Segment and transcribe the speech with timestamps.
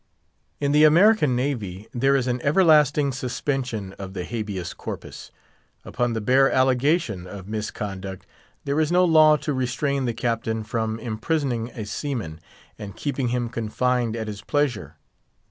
[0.59, 5.29] In the American Navy there is an everlasting suspension of the Habeas Corpus.
[5.85, 8.25] Upon the bare allegation of misconduct
[8.65, 12.39] there is no law to restrain the Captain from imprisoning a seaman,
[12.79, 14.95] and keeping him confined at his pleasure.